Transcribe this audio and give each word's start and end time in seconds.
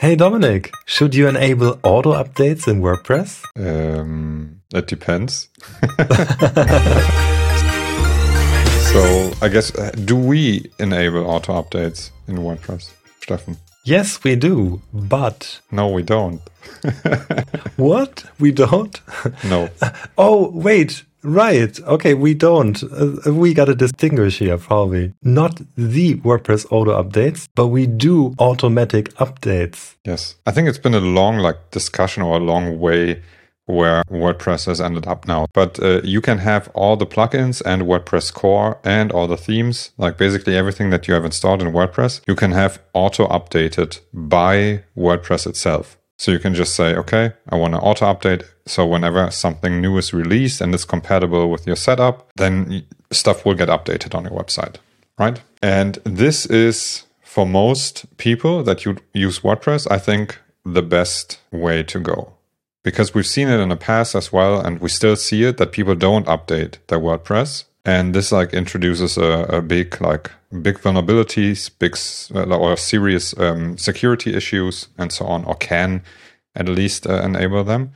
Hey 0.00 0.14
Dominik, 0.14 0.70
should 0.86 1.12
you 1.12 1.26
enable 1.26 1.80
auto 1.82 2.12
updates 2.12 2.68
in 2.68 2.80
WordPress? 2.80 3.42
Um, 3.56 4.60
it 4.72 4.86
depends. 4.86 5.48
so 8.92 9.32
I 9.42 9.48
guess 9.48 9.74
uh, 9.74 9.90
do 10.04 10.14
we 10.14 10.70
enable 10.78 11.26
auto 11.26 11.60
updates 11.60 12.12
in 12.28 12.36
WordPress, 12.36 12.92
Steffen? 13.20 13.56
Yes, 13.82 14.22
we 14.22 14.36
do, 14.36 14.80
but 14.92 15.60
no, 15.72 15.88
we 15.88 16.04
don't. 16.04 16.42
what? 17.76 18.22
We 18.38 18.52
don't? 18.52 19.00
No. 19.42 19.68
oh, 20.16 20.50
wait. 20.50 21.02
Right. 21.22 21.78
Okay, 21.80 22.14
we 22.14 22.34
don't. 22.34 22.82
Uh, 22.82 23.32
we 23.32 23.54
got 23.54 23.66
to 23.66 23.74
distinguish 23.74 24.38
here, 24.38 24.58
probably. 24.58 25.12
Not 25.22 25.60
the 25.76 26.14
WordPress 26.16 26.66
auto 26.70 27.02
updates, 27.02 27.48
but 27.54 27.68
we 27.68 27.86
do 27.86 28.34
automatic 28.38 29.12
updates. 29.14 29.96
Yes. 30.04 30.36
I 30.46 30.52
think 30.52 30.68
it's 30.68 30.78
been 30.78 30.94
a 30.94 31.00
long 31.00 31.38
like 31.38 31.70
discussion 31.70 32.22
or 32.22 32.36
a 32.36 32.40
long 32.40 32.78
way 32.78 33.22
where 33.68 34.02
WordPress 34.10 34.64
has 34.66 34.80
ended 34.80 35.06
up 35.06 35.28
now. 35.28 35.46
But 35.52 35.78
uh, 35.80 36.00
you 36.02 36.20
can 36.20 36.38
have 36.38 36.68
all 36.74 36.96
the 36.96 37.06
plugins 37.06 37.60
and 37.64 37.82
WordPress 37.82 38.32
core 38.32 38.78
and 38.82 39.12
all 39.12 39.26
the 39.26 39.36
themes, 39.36 39.90
like 39.98 40.16
basically 40.16 40.56
everything 40.56 40.88
that 40.90 41.06
you 41.06 41.14
have 41.14 41.24
installed 41.24 41.60
in 41.60 41.68
WordPress, 41.72 42.22
you 42.26 42.34
can 42.34 42.52
have 42.52 42.80
auto 42.94 43.28
updated 43.28 44.00
by 44.12 44.84
WordPress 44.96 45.46
itself. 45.46 45.97
So 46.18 46.32
you 46.32 46.38
can 46.38 46.54
just 46.54 46.74
say, 46.74 46.94
okay, 46.96 47.32
I 47.48 47.56
want 47.56 47.74
to 47.74 47.80
auto 47.80 48.04
update. 48.12 48.44
So 48.66 48.84
whenever 48.84 49.30
something 49.30 49.80
new 49.80 49.96
is 49.96 50.12
released 50.12 50.60
and 50.60 50.74
is 50.74 50.84
compatible 50.84 51.48
with 51.50 51.66
your 51.66 51.76
setup, 51.76 52.28
then 52.36 52.84
stuff 53.10 53.46
will 53.46 53.54
get 53.54 53.68
updated 53.68 54.14
on 54.14 54.24
your 54.24 54.32
website, 54.32 54.76
right? 55.16 55.40
And 55.62 55.94
this 56.04 56.44
is 56.46 57.04
for 57.22 57.46
most 57.46 58.16
people 58.18 58.62
that 58.64 58.84
you 58.84 58.96
use 59.14 59.40
WordPress, 59.40 59.86
I 59.90 59.98
think 59.98 60.38
the 60.64 60.82
best 60.82 61.38
way 61.52 61.82
to 61.84 62.00
go 62.00 62.34
because 62.82 63.12
we've 63.14 63.26
seen 63.26 63.48
it 63.48 63.60
in 63.60 63.68
the 63.68 63.76
past 63.76 64.14
as 64.14 64.32
well, 64.32 64.60
and 64.60 64.80
we 64.80 64.88
still 64.88 65.16
see 65.16 65.44
it 65.44 65.58
that 65.58 65.72
people 65.72 65.94
don't 65.94 66.26
update 66.26 66.76
their 66.86 66.98
WordPress. 66.98 67.64
And 67.88 68.14
this 68.14 68.32
like 68.32 68.52
introduces 68.52 69.16
a, 69.16 69.46
a 69.48 69.62
big 69.62 69.98
like 69.98 70.30
big 70.60 70.78
vulnerabilities, 70.78 71.70
big 71.78 71.96
uh, 72.34 72.54
or 72.54 72.76
serious 72.76 73.34
um, 73.38 73.78
security 73.78 74.34
issues, 74.34 74.88
and 74.98 75.10
so 75.10 75.24
on, 75.24 75.42
or 75.46 75.54
can 75.54 76.02
at 76.54 76.68
least 76.68 77.06
uh, 77.06 77.22
enable 77.22 77.64
them. 77.64 77.92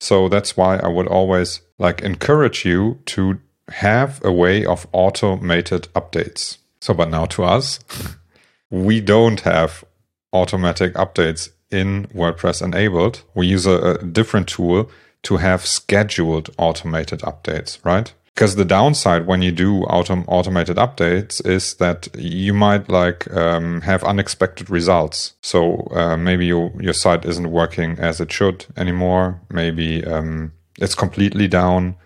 So 0.00 0.30
that's 0.30 0.56
why 0.56 0.78
I 0.78 0.88
would 0.88 1.06
always 1.06 1.60
like 1.78 2.00
encourage 2.00 2.64
you 2.64 2.98
to 3.12 3.38
have 3.68 4.24
a 4.24 4.32
way 4.32 4.64
of 4.64 4.86
automated 4.92 5.88
updates. 5.94 6.56
So, 6.80 6.94
but 6.94 7.10
now 7.10 7.26
to 7.26 7.44
us, 7.44 7.80
we 8.70 9.02
don't 9.02 9.40
have 9.40 9.84
automatic 10.32 10.94
updates 10.94 11.50
in 11.70 12.06
WordPress 12.06 12.62
enabled. 12.62 13.22
We 13.34 13.48
use 13.48 13.66
a, 13.66 13.98
a 14.00 14.02
different 14.02 14.48
tool 14.48 14.90
to 15.24 15.36
have 15.36 15.66
scheduled 15.66 16.48
automated 16.56 17.20
updates, 17.20 17.84
right? 17.84 18.14
Because 18.36 18.56
the 18.56 18.66
downside 18.66 19.26
when 19.26 19.40
you 19.40 19.50
do 19.50 19.80
autom- 19.84 20.26
automated 20.28 20.76
updates 20.76 21.44
is 21.46 21.72
that 21.76 22.06
you 22.14 22.52
might 22.52 22.90
like 22.90 23.32
um, 23.34 23.80
have 23.80 24.04
unexpected 24.04 24.68
results. 24.68 25.36
So 25.40 25.88
uh, 25.92 26.18
maybe 26.18 26.44
your 26.44 26.70
your 26.78 26.92
site 26.92 27.24
isn't 27.24 27.50
working 27.50 27.98
as 27.98 28.20
it 28.20 28.30
should 28.30 28.66
anymore. 28.76 29.40
Maybe 29.48 30.04
um, 30.04 30.52
it's 30.78 30.94
completely 30.94 31.48
down. 31.48 31.96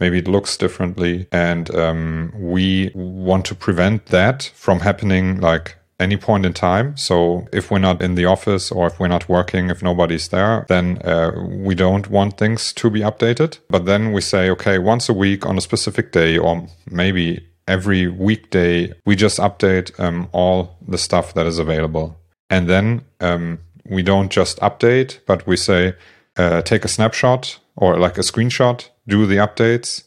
Maybe 0.00 0.20
it 0.20 0.26
looks 0.26 0.56
differently, 0.56 1.28
and 1.30 1.72
um, 1.74 2.32
we 2.34 2.90
want 2.94 3.44
to 3.46 3.54
prevent 3.54 4.06
that 4.06 4.50
from 4.54 4.80
happening 4.80 5.38
like 5.38 5.76
any 6.00 6.16
point 6.16 6.44
in 6.44 6.52
time. 6.52 6.96
So 6.96 7.46
if 7.52 7.70
we're 7.70 7.78
not 7.78 8.02
in 8.02 8.14
the 8.14 8.24
office 8.24 8.72
or 8.72 8.86
if 8.86 8.98
we're 8.98 9.08
not 9.08 9.28
working, 9.28 9.70
if 9.70 9.82
nobody's 9.82 10.28
there, 10.28 10.66
then 10.68 10.98
uh, 11.04 11.32
we 11.48 11.74
don't 11.74 12.10
want 12.10 12.36
things 12.36 12.72
to 12.74 12.90
be 12.90 13.00
updated. 13.00 13.58
But 13.70 13.84
then 13.84 14.12
we 14.12 14.20
say, 14.20 14.50
okay, 14.50 14.78
once 14.78 15.08
a 15.08 15.12
week 15.12 15.46
on 15.46 15.56
a 15.56 15.60
specific 15.60 16.12
day, 16.12 16.36
or 16.36 16.66
maybe 16.90 17.46
every 17.68 18.08
weekday, 18.08 18.92
we 19.06 19.16
just 19.16 19.38
update 19.38 19.98
um, 20.00 20.28
all 20.32 20.76
the 20.86 20.98
stuff 20.98 21.34
that 21.34 21.46
is 21.46 21.58
available. 21.58 22.18
And 22.50 22.68
then 22.68 23.02
um, 23.20 23.60
we 23.88 24.02
don't 24.02 24.30
just 24.30 24.58
update, 24.60 25.20
but 25.26 25.46
we 25.46 25.56
say, 25.56 25.94
uh, 26.36 26.62
take 26.62 26.84
a 26.84 26.88
snapshot 26.88 27.58
or 27.76 27.98
like 27.98 28.18
a 28.18 28.22
screenshot, 28.22 28.88
do 29.06 29.26
the 29.26 29.36
updates, 29.36 30.04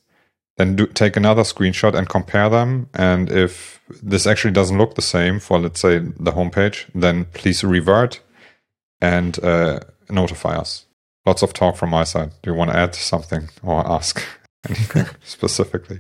then 0.58 0.76
do, 0.76 0.88
take 0.88 1.16
another 1.16 1.44
screenshot 1.44 1.94
and 1.96 2.10
compare 2.10 2.50
them. 2.50 2.90
And 2.94 3.32
if 3.32 3.80
this 4.02 4.28
actually 4.28 4.52
doesn't 4.52 4.78
look 4.78 4.96
the 4.96 5.02
same 5.02 5.40
for, 5.40 5.60
let's 5.60 5.80
say, 5.80 6.00
the 6.00 6.32
homepage, 6.32 6.86
then 6.94 7.26
please 7.26 7.64
revert 7.64 8.20
and 9.00 9.42
uh, 9.44 9.80
notify 10.10 10.58
us. 10.58 10.86
Lots 11.26 11.44
of 11.44 11.54
talk 11.54 11.76
from 11.76 11.92
my 11.92 12.04
side. 12.04 12.32
Do 12.42 12.52
you 12.52 12.58
want 12.58 12.72
to 12.72 12.78
add 12.78 12.96
something 12.96 13.50
or 13.62 13.86
ask 13.88 14.24
anything 14.68 15.06
specifically? 15.24 16.00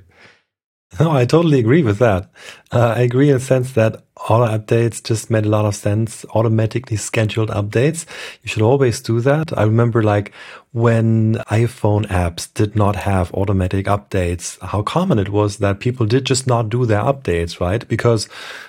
No, 1.00 1.12
I 1.12 1.26
totally 1.26 1.60
agree 1.60 1.84
with 1.84 2.00
that. 2.00 2.30
Uh, 2.72 2.94
I 2.96 3.02
agree 3.02 3.30
in 3.30 3.36
the 3.36 3.40
sense 3.40 3.74
that 3.74 4.04
auto 4.30 4.46
updates 4.46 5.04
just 5.04 5.30
made 5.30 5.46
a 5.46 5.50
lot 5.50 5.66
of 5.66 5.76
sense. 5.76 6.26
Automatically 6.34 6.98
scheduled 6.98 7.50
updates. 7.50 8.06
You 8.42 8.50
should 8.50 8.62
always 8.62 9.02
do 9.02 9.20
that. 9.22 9.56
I 9.58 9.64
remember 9.64 10.02
like 10.02 10.32
when 10.72 11.36
iPhone 11.52 12.08
apps 12.08 12.52
did 12.54 12.76
not 12.76 12.96
have 12.96 13.34
automatic 13.34 13.86
updates, 13.86 14.60
how 14.62 14.82
common 14.82 15.20
it 15.20 15.30
was 15.30 15.58
that 15.58 15.80
people 15.80 16.06
did 16.06 16.26
just 16.26 16.48
not 16.48 16.70
do 16.70 16.86
their 16.86 17.02
updates, 17.02 17.60
right? 17.60 17.88
Because 17.88 18.28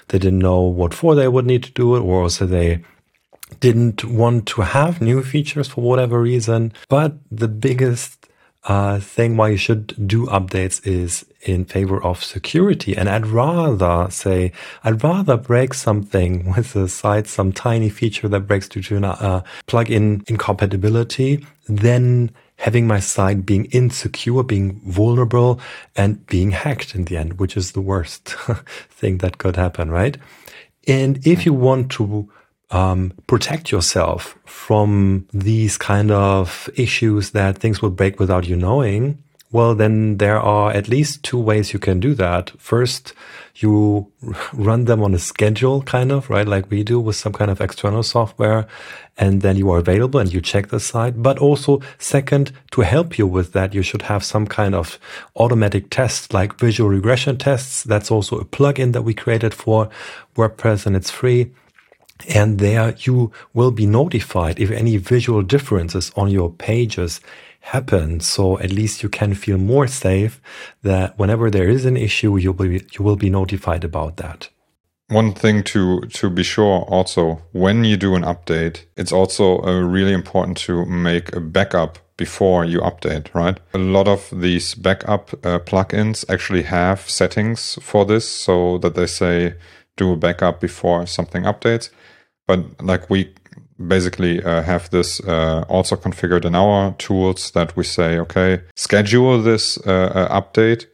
they 0.09 0.19
didn't 0.19 0.41
know 0.41 0.61
what 0.61 0.95
for 0.95 1.15
they 1.15 1.29
would 1.29 1.47
need 1.47 1.63
to 1.65 1.73
do 1.73 1.97
it 1.97 2.01
or 2.01 2.23
also 2.23 2.47
they 2.47 2.83
didn't 3.61 4.05
want 4.05 4.47
to 4.47 4.63
have 4.63 5.01
new 5.01 5.23
features 5.23 5.69
for 5.69 5.81
whatever 5.83 6.21
reason. 6.21 6.73
But 6.89 7.15
the 7.31 7.49
biggest 7.49 8.28
uh, 8.65 8.99
thing 9.01 9.37
why 9.37 9.49
you 9.51 9.57
should 9.57 10.07
do 10.07 10.27
updates 10.27 10.87
is 10.87 11.25
in 11.43 11.65
favor 11.65 12.03
of 12.03 12.23
security. 12.23 12.97
And 12.97 13.09
I'd 13.09 13.27
rather 13.27 14.11
say, 14.11 14.53
I'd 14.85 15.03
rather 15.03 15.37
break 15.37 15.75
something 15.75 16.53
with 16.57 16.73
the 16.73 16.89
site, 16.89 17.27
some 17.27 17.53
tiny 17.53 17.89
feature 17.89 18.29
that 18.29 18.41
breaks 18.41 18.69
due 18.69 18.83
to 18.83 18.97
a 18.97 19.09
uh, 19.09 19.43
plugin 19.67 20.29
incompatibility 20.29 21.47
than 21.69 22.31
having 22.57 22.87
my 22.87 22.99
site 22.99 23.47
being 23.47 23.67
insecure, 23.67 24.43
being 24.43 24.81
vulnerable 24.85 25.61
and 25.95 26.27
being 26.27 26.51
hacked 26.51 26.95
in 26.95 27.05
the 27.05 27.17
end, 27.17 27.39
which 27.39 27.57
is 27.57 27.73
the 27.73 27.81
worst 27.81 28.25
thing 28.91 29.19
that 29.19 29.39
could 29.39 29.55
happen, 29.55 29.91
right? 29.91 30.17
And 30.89 31.25
if 31.27 31.47
you 31.47 31.53
want 31.53 31.91
to 31.93 32.29
um, 32.71 33.13
protect 33.27 33.73
yourself 33.73 34.39
from 34.45 35.27
these 35.33 35.79
kind 35.79 36.11
of 36.11 36.69
issues 36.77 37.31
that 37.31 37.59
things 37.59 37.81
will 37.81 37.91
break 37.91 38.21
without 38.21 38.47
you 38.47 38.57
knowing, 38.57 39.23
well, 39.51 39.75
then 39.75 40.19
there 40.19 40.39
are 40.39 40.71
at 40.73 40.89
least 40.89 41.23
two 41.23 41.39
ways 41.39 41.73
you 41.73 41.79
can 41.79 42.01
do 42.01 42.15
that. 42.15 42.51
First, 42.59 43.15
you 43.57 44.13
run 44.53 44.85
them 44.85 45.03
on 45.03 45.15
a 45.15 45.19
schedule, 45.19 45.81
kind 45.83 46.13
of, 46.13 46.29
right? 46.29 46.47
Like 46.47 46.71
we 46.71 46.83
do 46.83 47.01
with 47.01 47.17
some 47.17 47.33
kind 47.33 47.51
of 47.51 47.61
external 47.61 48.03
software. 48.03 48.67
And 49.17 49.41
then 49.41 49.57
you 49.57 49.71
are 49.71 49.79
available 49.79 50.21
and 50.21 50.33
you 50.33 50.41
check 50.41 50.69
the 50.69 50.79
site. 50.79 51.23
But 51.23 51.39
also, 51.39 51.81
second, 51.99 52.53
to 52.73 52.83
help 52.83 53.19
you 53.19 53.27
with 53.27 53.53
that, 53.55 53.75
you 53.75 53.83
should 53.83 54.03
have 54.03 54.23
some 54.23 54.47
kind 54.47 54.75
of 54.75 54.99
automatic 55.35 55.91
tests 55.91 56.33
like 56.33 56.59
visual 56.59 56.91
regression 56.91 57.39
tests. 57.39 57.83
That's 57.83 58.11
also 58.11 58.39
a 58.39 58.45
plugin 58.45 58.93
that 58.93 59.03
we 59.03 59.15
created 59.15 59.55
for 59.55 59.89
WordPress 60.37 60.87
and 60.87 60.95
it's 60.95 61.11
free. 61.11 61.51
And 62.29 62.59
there 62.59 62.95
you 62.99 63.33
will 63.55 63.71
be 63.71 63.87
notified 63.87 64.59
if 64.59 64.71
any 64.71 64.97
visual 64.97 65.43
differences 65.43 66.11
on 66.17 66.31
your 66.31 66.51
pages 66.51 67.21
happen. 67.61 68.21
So 68.21 68.59
at 68.59 68.73
least 68.73 69.03
you 69.03 69.09
can 69.09 69.35
feel 69.35 69.59
more 69.59 69.87
safe 69.87 70.41
that 70.83 71.19
whenever 71.19 71.51
there 71.51 71.69
is 71.69 71.85
an 71.85 71.97
issue, 71.97 72.37
you 72.37 72.53
will 72.53 72.69
be, 72.69 72.87
you 72.93 73.05
will 73.05 73.17
be 73.17 73.31
notified 73.31 73.85
about 73.85 74.17
that. 74.17 74.49
One 75.11 75.33
thing 75.33 75.63
to 75.65 76.01
to 76.01 76.29
be 76.29 76.43
sure 76.43 76.83
also 76.83 77.41
when 77.53 77.85
you 77.85 77.97
do 77.97 78.15
an 78.15 78.25
update, 78.25 78.85
it's 78.95 79.13
also 79.13 79.63
uh, 79.63 79.81
really 79.81 80.13
important 80.13 80.59
to 80.67 80.85
make 80.85 81.35
a 81.35 81.41
backup 81.41 81.99
before 82.19 82.67
you 82.67 82.81
update, 82.81 83.33
right? 83.33 83.59
A 83.73 83.79
lot 83.79 84.07
of 84.07 84.29
these 84.31 84.75
backup 84.75 85.33
uh, 85.47 85.61
plugins 85.61 86.27
actually 86.29 86.65
have 86.65 87.09
settings 87.09 87.79
for 87.81 88.05
this 88.05 88.29
so 88.29 88.77
that 88.79 88.97
they 88.97 89.07
say 89.07 89.55
do 89.99 90.13
a 90.13 90.17
backup 90.17 90.61
before 90.61 91.07
something 91.07 91.43
updates. 91.43 91.91
But 92.47 92.61
like 92.83 93.11
we 93.11 93.35
basically 93.87 94.43
uh, 94.43 94.63
have 94.63 94.89
this 94.91 95.21
uh, 95.21 95.65
also 95.69 95.97
configured 95.97 96.45
in 96.45 96.55
our 96.55 96.95
tools 96.95 97.51
that 97.51 97.77
we 97.77 97.85
say, 97.85 98.19
okay, 98.19 98.63
schedule 98.75 99.43
this 99.43 99.79
uh, 99.87 100.11
uh 100.15 100.41
update 100.41 100.87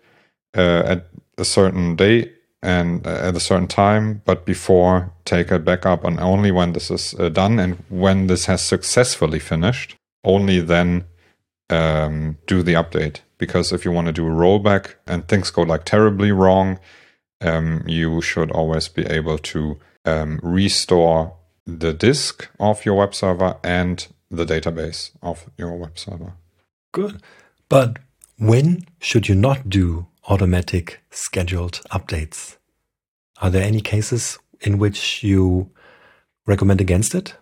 uh, 0.56 0.82
at 0.84 1.06
a 1.38 1.44
certain 1.44 1.96
date 1.96 2.32
and 2.62 3.06
uh, 3.06 3.10
at 3.10 3.36
a 3.36 3.40
certain 3.40 3.68
time, 3.68 4.22
but 4.24 4.44
before 4.44 5.12
take 5.24 5.50
a 5.50 5.58
backup 5.58 6.04
and 6.04 6.18
only 6.20 6.50
when 6.50 6.72
this 6.72 6.90
is 6.90 7.12
done 7.32 7.58
and 7.58 7.82
when 7.88 8.26
this 8.26 8.46
has 8.46 8.62
successfully 8.62 9.38
finished, 9.38 9.96
only 10.24 10.60
then 10.60 11.04
um, 11.70 12.38
do 12.46 12.62
the 12.62 12.74
update. 12.74 13.20
Because 13.38 13.72
if 13.72 13.84
you 13.84 13.92
want 13.92 14.06
to 14.06 14.12
do 14.12 14.26
a 14.26 14.30
rollback 14.30 14.94
and 15.06 15.26
things 15.28 15.50
go 15.50 15.62
like 15.62 15.84
terribly 15.84 16.32
wrong, 16.32 16.78
um, 17.40 17.82
you 17.86 18.20
should 18.20 18.50
always 18.50 18.88
be 18.88 19.04
able 19.06 19.38
to 19.38 19.78
um, 20.04 20.40
restore 20.42 21.34
the 21.66 21.92
disk 21.92 22.48
of 22.60 22.84
your 22.84 22.96
web 22.96 23.14
server 23.14 23.56
and 23.62 24.06
the 24.30 24.44
database 24.44 25.10
of 25.22 25.50
your 25.56 25.76
web 25.76 25.98
server. 25.98 26.34
Good. 26.92 27.22
But 27.68 27.98
when 28.38 28.86
should 29.00 29.28
you 29.28 29.34
not 29.34 29.68
do 29.68 30.06
automatic 30.28 31.00
scheduled 31.10 31.80
updates? 31.90 32.56
Are 33.40 33.50
there 33.50 33.62
any 33.62 33.80
cases 33.80 34.38
in 34.60 34.78
which 34.78 35.22
you 35.22 35.70
recommend 36.46 36.80
against 36.80 37.14
it? 37.14 37.34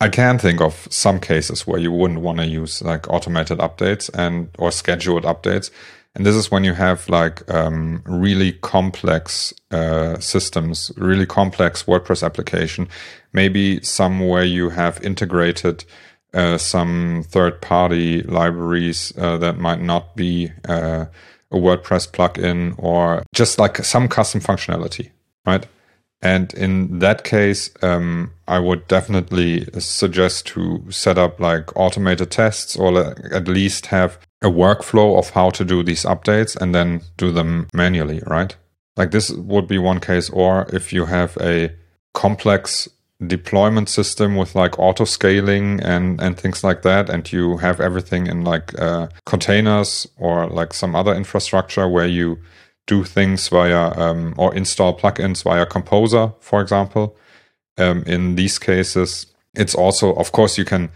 I 0.00 0.08
can 0.08 0.38
think 0.38 0.60
of 0.62 0.88
some 0.90 1.20
cases 1.20 1.66
where 1.66 1.78
you 1.78 1.92
wouldn't 1.92 2.20
want 2.20 2.38
to 2.38 2.46
use 2.46 2.80
like 2.80 3.08
automated 3.10 3.58
updates 3.58 4.08
and 4.14 4.48
or 4.58 4.72
scheduled 4.72 5.24
updates. 5.24 5.70
And 6.14 6.26
this 6.26 6.34
is 6.34 6.50
when 6.50 6.64
you 6.64 6.74
have 6.74 7.08
like 7.08 7.48
um, 7.52 8.02
really 8.04 8.52
complex 8.52 9.54
uh, 9.70 10.18
systems, 10.18 10.90
really 10.96 11.26
complex 11.26 11.84
WordPress 11.84 12.24
application, 12.24 12.88
maybe 13.32 13.80
somewhere 13.82 14.42
you 14.42 14.70
have 14.70 15.00
integrated 15.04 15.84
uh, 16.34 16.58
some 16.58 17.24
third 17.28 17.60
party 17.60 18.22
libraries 18.22 19.12
uh, 19.18 19.36
that 19.38 19.58
might 19.58 19.80
not 19.80 20.16
be 20.16 20.50
uh, 20.68 21.06
a 21.52 21.56
WordPress 21.56 22.10
plugin 22.10 22.74
or 22.78 23.24
just 23.32 23.58
like 23.58 23.76
some 23.78 24.08
custom 24.08 24.40
functionality, 24.40 25.10
right? 25.46 25.66
And 26.22 26.52
in 26.54 26.98
that 26.98 27.24
case, 27.24 27.70
um, 27.82 28.32
I 28.46 28.58
would 28.58 28.86
definitely 28.88 29.66
suggest 29.78 30.46
to 30.48 30.84
set 30.90 31.18
up 31.18 31.40
like 31.40 31.74
automated 31.76 32.30
tests 32.30 32.76
or 32.76 33.16
at 33.32 33.48
least 33.48 33.86
have 33.86 34.18
a 34.42 34.46
workflow 34.48 35.18
of 35.18 35.30
how 35.30 35.50
to 35.50 35.64
do 35.64 35.82
these 35.82 36.04
updates 36.04 36.56
and 36.56 36.74
then 36.74 37.02
do 37.16 37.30
them 37.30 37.68
manually, 37.74 38.22
right? 38.26 38.56
Like 38.96 39.10
this 39.10 39.30
would 39.30 39.68
be 39.68 39.78
one 39.78 40.00
case. 40.00 40.30
Or 40.30 40.66
if 40.72 40.92
you 40.92 41.06
have 41.06 41.36
a 41.40 41.74
complex 42.14 42.88
deployment 43.26 43.88
system 43.88 44.34
with 44.36 44.54
like 44.54 44.78
auto 44.78 45.04
scaling 45.04 45.80
and, 45.80 46.20
and 46.20 46.38
things 46.38 46.64
like 46.64 46.82
that, 46.82 47.10
and 47.10 47.30
you 47.30 47.58
have 47.58 47.80
everything 47.80 48.26
in 48.26 48.44
like 48.44 48.78
uh, 48.78 49.08
containers 49.26 50.06
or 50.16 50.46
like 50.46 50.72
some 50.72 50.96
other 50.96 51.14
infrastructure 51.14 51.86
where 51.88 52.06
you 52.06 52.38
do 52.86 53.04
things 53.04 53.48
via 53.48 53.90
um, 53.96 54.34
or 54.36 54.54
install 54.54 54.98
plugins 54.98 55.44
via 55.44 55.66
Composer, 55.66 56.32
for 56.40 56.60
example. 56.60 57.16
Um, 57.78 58.02
in 58.06 58.34
these 58.34 58.58
cases, 58.58 59.26
it's 59.54 59.74
also, 59.74 60.14
of 60.14 60.32
course, 60.32 60.58
you 60.58 60.64
can 60.64 60.90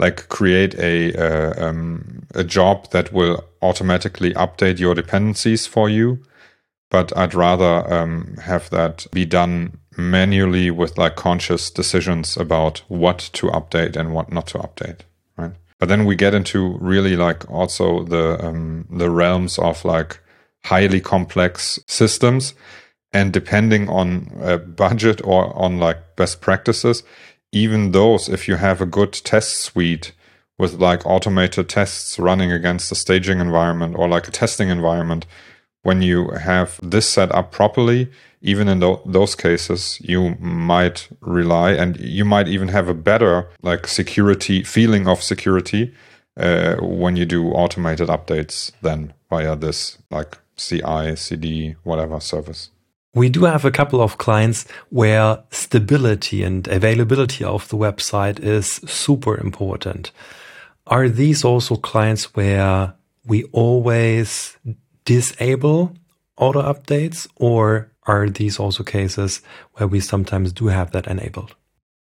like 0.00 0.28
create 0.28 0.74
a 0.76 1.12
uh, 1.14 1.68
um, 1.68 2.26
a 2.34 2.42
job 2.42 2.90
that 2.90 3.12
will 3.12 3.44
automatically 3.60 4.32
update 4.32 4.80
your 4.80 4.94
dependencies 4.94 5.66
for 5.66 5.88
you. 5.88 6.18
But 6.90 7.16
I'd 7.16 7.34
rather 7.34 7.92
um, 7.92 8.36
have 8.42 8.70
that 8.70 9.06
be 9.12 9.24
done 9.24 9.78
manually 9.96 10.70
with 10.70 10.98
like 10.98 11.14
conscious 11.16 11.70
decisions 11.70 12.36
about 12.36 12.82
what 12.88 13.18
to 13.34 13.48
update 13.48 13.94
and 13.94 14.12
what 14.12 14.32
not 14.32 14.48
to 14.48 14.58
update, 14.58 15.00
right? 15.36 15.52
But 15.78 15.88
then 15.88 16.06
we 16.06 16.16
get 16.16 16.34
into 16.34 16.78
really 16.80 17.14
like 17.14 17.48
also 17.50 18.02
the 18.04 18.44
um, 18.44 18.86
the 18.90 19.10
realms 19.10 19.58
of 19.58 19.84
like 19.84 20.20
highly 20.64 21.00
complex 21.00 21.78
systems. 21.86 22.54
And 23.12 23.32
depending 23.32 23.88
on 23.88 24.30
budget 24.76 25.20
or 25.24 25.52
on 25.56 25.78
like 25.78 26.14
best 26.16 26.40
practices, 26.40 27.02
even 27.52 27.92
those, 27.92 28.28
if 28.28 28.48
you 28.48 28.56
have 28.56 28.80
a 28.80 28.86
good 28.86 29.12
test 29.12 29.56
suite 29.56 30.12
with 30.58 30.74
like 30.74 31.06
automated 31.06 31.68
tests 31.68 32.18
running 32.18 32.52
against 32.52 32.92
a 32.92 32.94
staging 32.94 33.40
environment 33.40 33.96
or 33.96 34.08
like 34.08 34.28
a 34.28 34.30
testing 34.30 34.68
environment, 34.68 35.26
when 35.82 36.02
you 36.02 36.30
have 36.30 36.78
this 36.82 37.08
set 37.08 37.32
up 37.34 37.50
properly, 37.50 38.10
even 38.42 38.68
in 38.68 38.80
th- 38.80 38.98
those 39.06 39.34
cases, 39.34 39.98
you 40.02 40.36
might 40.36 41.08
rely 41.20 41.72
and 41.72 41.98
you 41.98 42.24
might 42.24 42.48
even 42.48 42.68
have 42.68 42.88
a 42.88 42.94
better 42.94 43.48
like 43.62 43.86
security 43.86 44.62
feeling 44.62 45.08
of 45.08 45.22
security 45.22 45.94
uh, 46.36 46.76
when 46.76 47.16
you 47.16 47.24
do 47.24 47.50
automated 47.50 48.08
updates 48.08 48.70
than 48.82 49.12
via 49.28 49.56
this 49.56 49.98
like 50.10 50.38
CI, 50.56 51.16
CD, 51.16 51.76
whatever 51.82 52.20
service. 52.20 52.70
We 53.14 53.28
do 53.28 53.44
have 53.44 53.64
a 53.64 53.72
couple 53.72 54.00
of 54.00 54.18
clients 54.18 54.66
where 54.90 55.42
stability 55.50 56.44
and 56.44 56.66
availability 56.68 57.44
of 57.44 57.68
the 57.68 57.76
website 57.76 58.38
is 58.38 58.80
super 58.86 59.36
important. 59.36 60.12
Are 60.86 61.08
these 61.08 61.44
also 61.44 61.76
clients 61.76 62.34
where 62.34 62.94
we 63.26 63.44
always 63.52 64.56
disable 65.04 65.92
auto 66.36 66.62
updates 66.62 67.26
or 67.36 67.90
are 68.06 68.28
these 68.28 68.58
also 68.58 68.82
cases 68.84 69.42
where 69.74 69.88
we 69.88 70.00
sometimes 70.00 70.52
do 70.52 70.68
have 70.68 70.92
that 70.92 71.06
enabled? 71.06 71.54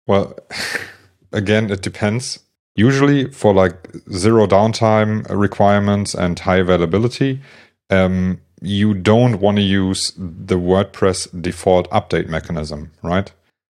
Well, 0.08 0.38
again, 1.32 1.72
it 1.72 1.82
depends. 1.82 2.40
Usually 2.76 3.32
for 3.32 3.54
like 3.54 3.76
zero 4.14 4.46
downtime 4.46 5.26
requirements 5.30 6.14
and 6.14 6.38
high 6.38 6.58
availability, 6.58 7.42
um, 7.90 8.40
you 8.62 8.94
don't 8.94 9.40
want 9.40 9.58
to 9.58 9.64
use 9.64 10.14
the 10.18 10.58
WordPress 10.58 11.42
default 11.42 11.90
update 11.92 12.28
mechanism, 12.28 12.92
right? 13.04 13.32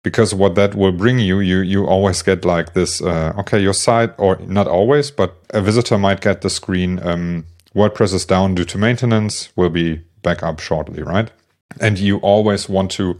Because 0.04 0.34
what 0.34 0.54
that 0.54 0.74
will 0.74 0.92
bring 0.92 1.18
you, 1.18 1.40
you 1.40 1.58
you 1.58 1.86
always 1.86 2.22
get 2.22 2.44
like 2.44 2.72
this. 2.74 3.02
Uh, 3.02 3.32
okay, 3.38 3.60
your 3.60 3.74
site, 3.74 4.14
or 4.16 4.36
not 4.38 4.66
always, 4.68 5.10
but 5.10 5.36
a 5.50 5.60
visitor 5.60 5.98
might 5.98 6.20
get 6.20 6.40
the 6.40 6.50
screen. 6.50 7.00
Um, 7.02 7.46
WordPress 7.74 8.14
is 8.14 8.24
down 8.24 8.54
due 8.54 8.64
to 8.64 8.78
maintenance. 8.78 9.50
Will 9.56 9.70
be 9.70 10.02
back 10.22 10.42
up 10.42 10.60
shortly, 10.60 11.02
right? 11.02 11.30
And 11.80 11.98
you 11.98 12.18
always 12.18 12.68
want 12.68 12.90
to 12.92 13.18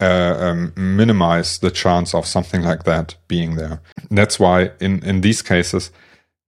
uh, 0.00 0.36
um, 0.38 0.72
minimize 0.76 1.58
the 1.58 1.70
chance 1.70 2.14
of 2.14 2.26
something 2.26 2.62
like 2.62 2.84
that 2.84 3.14
being 3.28 3.56
there. 3.56 3.80
That's 4.10 4.40
why 4.40 4.70
in 4.80 5.04
in 5.04 5.20
these 5.20 5.42
cases 5.42 5.90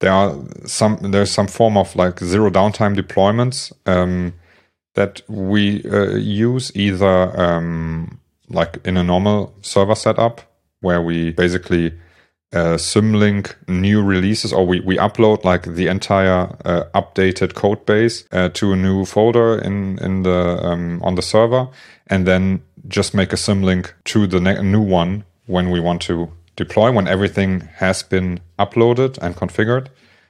there 0.00 0.12
are 0.12 0.36
some 0.64 0.98
there's 1.02 1.30
some 1.30 1.46
form 1.46 1.76
of 1.76 1.94
like 1.96 2.20
zero 2.20 2.50
downtime 2.50 2.96
deployments 2.96 3.72
um, 3.86 4.34
that 4.94 5.22
we 5.28 5.84
uh, 5.90 6.16
use 6.16 6.72
either 6.74 7.40
um, 7.40 8.20
like 8.48 8.78
in 8.84 8.96
a 8.96 9.02
normal 9.02 9.54
server 9.62 9.94
setup 9.94 10.40
where 10.80 11.02
we 11.02 11.32
basically 11.32 11.92
uh, 12.52 12.76
symlink 12.78 13.54
new 13.68 14.02
releases 14.02 14.52
or 14.52 14.66
we, 14.66 14.80
we 14.80 14.96
upload 14.96 15.44
like 15.44 15.64
the 15.64 15.86
entire 15.86 16.56
uh, 16.64 16.84
updated 16.94 17.54
code 17.54 17.84
base 17.84 18.24
uh, 18.32 18.48
to 18.50 18.72
a 18.72 18.76
new 18.76 19.04
folder 19.04 19.58
in 19.58 19.98
in 19.98 20.22
the 20.22 20.58
um, 20.62 21.02
on 21.02 21.14
the 21.14 21.22
server 21.22 21.68
and 22.06 22.26
then 22.26 22.62
just 22.86 23.14
make 23.14 23.32
a 23.32 23.36
symlink 23.36 23.92
to 24.04 24.26
the 24.26 24.40
ne- 24.40 24.62
new 24.62 24.80
one 24.80 25.24
when 25.46 25.70
we 25.70 25.80
want 25.80 26.00
to 26.00 26.30
deploy 26.58 26.90
when 26.92 27.08
everything 27.08 27.60
has 27.76 28.02
been 28.02 28.40
uploaded 28.58 29.16
and 29.22 29.36
configured. 29.36 29.86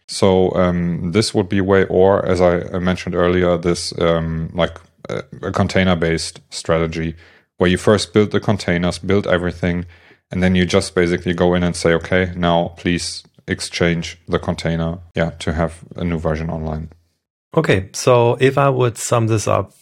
So 0.06 0.52
um, 0.54 1.12
this 1.12 1.34
would 1.34 1.48
be 1.48 1.58
a 1.58 1.64
way, 1.64 1.84
or 1.86 2.24
as 2.24 2.40
I 2.40 2.78
mentioned 2.78 3.14
earlier, 3.14 3.58
this 3.58 3.98
um, 3.98 4.50
like 4.54 4.78
a, 5.08 5.22
a 5.42 5.50
container-based 5.50 6.40
strategy 6.50 7.16
where 7.56 7.70
you 7.70 7.78
first 7.78 8.12
build 8.12 8.30
the 8.30 8.40
containers, 8.40 8.98
build 8.98 9.26
everything, 9.26 9.86
and 10.30 10.42
then 10.42 10.54
you 10.54 10.64
just 10.66 10.94
basically 10.94 11.34
go 11.34 11.54
in 11.54 11.62
and 11.62 11.74
say, 11.74 11.92
okay, 11.94 12.32
now 12.36 12.74
please 12.76 13.24
exchange 13.46 14.18
the 14.28 14.38
container, 14.38 14.98
yeah, 15.14 15.30
to 15.30 15.52
have 15.52 15.72
a 15.96 16.04
new 16.04 16.18
version 16.18 16.50
online. 16.50 16.90
Okay, 17.54 17.88
so 17.92 18.36
if 18.40 18.58
I 18.58 18.68
would 18.68 18.98
sum 18.98 19.26
this 19.26 19.48
up 19.48 19.72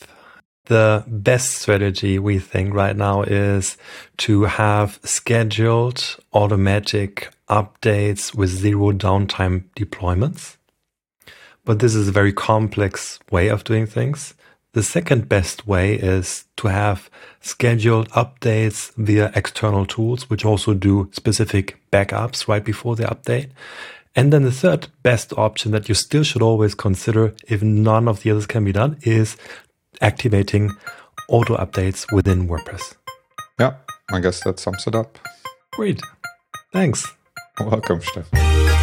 the 0.67 1.05
best 1.07 1.53
strategy 1.53 2.19
we 2.19 2.39
think 2.39 2.75
right 2.75 2.97
now 2.97 3.23
is 3.23 3.77
to 4.19 4.45
have 4.45 5.01
scheduled 5.03 6.17
automatic 6.33 7.31
updates 7.49 8.35
with 8.35 8.51
zero 8.51 8.93
downtime 8.93 9.65
deployments. 9.77 10.57
But 11.65 11.81
this 11.81 11.95
is 11.95 12.09
a 12.09 12.13
very 12.13 12.33
complex 12.33 13.19
way 13.31 13.49
of 13.49 13.65
doing 13.65 13.87
things. 13.87 14.35
The 14.73 14.83
second 14.83 15.29
best 15.29 15.67
way 15.67 15.95
is 15.95 16.45
to 16.59 16.69
have 16.69 17.11
scheduled 17.41 18.11
updates 18.11 18.93
via 18.97 19.33
external 19.35 19.87
tools, 19.87 20.29
which 20.29 20.45
also 20.45 20.75
do 20.75 21.09
specific 21.13 21.79
backups 21.91 22.47
right 22.47 22.65
before 22.65 22.95
the 22.95 23.05
update. 23.05 23.51
And 24.15 24.33
then 24.33 24.43
the 24.43 24.53
third 24.53 24.89
best 25.03 25.33
option 25.37 25.73
that 25.73 25.89
you 25.89 25.95
still 25.95 26.23
should 26.25 26.43
always 26.43 26.75
consider 26.75 27.35
if 27.49 27.63
none 27.63 28.09
of 28.09 28.23
the 28.23 28.31
others 28.31 28.47
can 28.47 28.65
be 28.65 28.73
done 28.73 28.99
is 29.03 29.37
activating 30.01 30.71
auto 31.29 31.57
updates 31.57 32.11
within 32.13 32.49
WordPress. 32.49 32.95
Yeah, 33.59 33.75
I 34.13 34.21
guess 34.21 34.43
that 34.45 34.59
sums 34.59 34.87
it 34.87 34.95
up. 34.95 35.19
Great. 35.73 36.01
Thanks. 36.73 37.07
Welcome, 37.61 38.01
Steph. 38.03 38.76